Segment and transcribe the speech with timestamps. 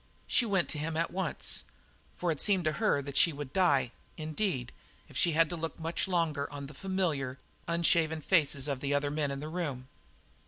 [0.25, 1.61] She went to him at once,
[2.17, 4.71] for it seemed to her that she would die, indeed,
[5.07, 9.11] if she had to look much longer on the familiar, unshaven faces of the other
[9.11, 9.89] men in the room.